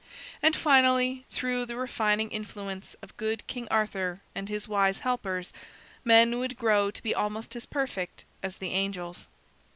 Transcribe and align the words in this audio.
And 0.41 0.55
finally, 0.55 1.25
through 1.29 1.67
the 1.67 1.75
refining 1.75 2.31
influence 2.31 2.95
of 3.03 3.15
Good 3.17 3.45
King 3.45 3.67
Arthur 3.69 4.19
and 4.33 4.49
his 4.49 4.67
wise 4.67 5.01
helpers, 5.01 5.53
men 6.03 6.39
would 6.39 6.57
grow 6.57 6.89
to 6.89 7.03
be 7.03 7.13
almost 7.13 7.55
as 7.55 7.67
perfect 7.67 8.25
as 8.41 8.57
the 8.57 8.71
angels. 8.73 9.27